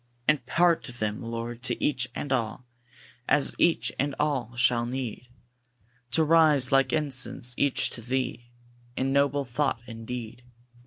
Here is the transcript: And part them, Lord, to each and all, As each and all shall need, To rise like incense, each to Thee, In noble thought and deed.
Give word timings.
And 0.27 0.43
part 0.47 0.85
them, 0.97 1.21
Lord, 1.21 1.61
to 1.61 1.79
each 1.83 2.09
and 2.15 2.31
all, 2.33 2.65
As 3.29 3.53
each 3.59 3.91
and 3.99 4.15
all 4.19 4.55
shall 4.55 4.87
need, 4.87 5.27
To 6.09 6.23
rise 6.23 6.71
like 6.71 6.91
incense, 6.91 7.53
each 7.55 7.91
to 7.91 8.01
Thee, 8.01 8.49
In 8.97 9.13
noble 9.13 9.45
thought 9.45 9.79
and 9.85 10.07
deed. 10.07 10.41